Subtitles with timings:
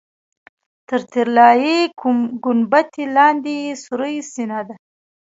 [0.87, 1.77] تر طلایي
[2.43, 4.75] ګنبدې لاندې یې سورۍ سینه ده.